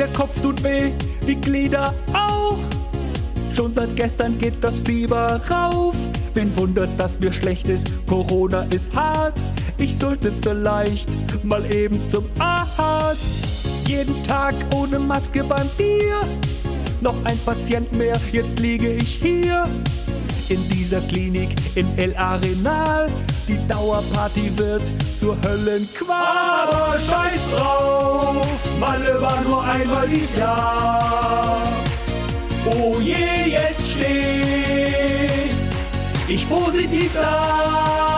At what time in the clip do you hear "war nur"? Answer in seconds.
29.20-29.62